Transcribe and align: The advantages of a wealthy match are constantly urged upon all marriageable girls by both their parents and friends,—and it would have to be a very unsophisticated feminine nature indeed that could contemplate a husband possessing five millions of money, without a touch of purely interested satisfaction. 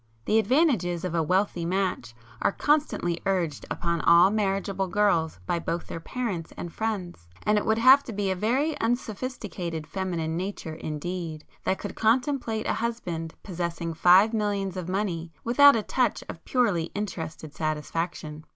The 0.25 0.39
advantages 0.39 1.05
of 1.05 1.13
a 1.13 1.21
wealthy 1.21 1.63
match 1.63 2.15
are 2.41 2.51
constantly 2.51 3.21
urged 3.27 3.67
upon 3.69 4.01
all 4.01 4.31
marriageable 4.31 4.87
girls 4.87 5.37
by 5.45 5.59
both 5.59 5.85
their 5.85 5.99
parents 5.99 6.51
and 6.57 6.73
friends,—and 6.73 7.55
it 7.59 7.67
would 7.67 7.77
have 7.77 8.03
to 8.05 8.11
be 8.11 8.31
a 8.31 8.35
very 8.35 8.75
unsophisticated 8.79 9.85
feminine 9.85 10.35
nature 10.35 10.73
indeed 10.73 11.45
that 11.65 11.77
could 11.77 11.93
contemplate 11.93 12.65
a 12.65 12.73
husband 12.73 13.35
possessing 13.43 13.93
five 13.93 14.33
millions 14.33 14.75
of 14.75 14.89
money, 14.89 15.31
without 15.43 15.75
a 15.75 15.83
touch 15.83 16.23
of 16.27 16.43
purely 16.45 16.85
interested 16.95 17.53
satisfaction. 17.53 18.43